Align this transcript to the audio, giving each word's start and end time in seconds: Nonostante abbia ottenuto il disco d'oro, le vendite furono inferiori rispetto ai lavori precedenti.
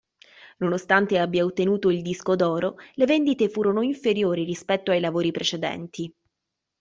Nonostante 0.57 1.19
abbia 1.19 1.45
ottenuto 1.45 1.91
il 1.91 2.01
disco 2.01 2.35
d'oro, 2.35 2.73
le 2.95 3.05
vendite 3.05 3.49
furono 3.49 3.83
inferiori 3.83 4.43
rispetto 4.45 4.89
ai 4.89 4.99
lavori 4.99 5.29
precedenti. 5.29 6.11